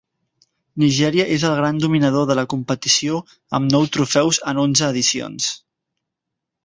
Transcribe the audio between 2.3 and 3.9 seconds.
de la competició amb nou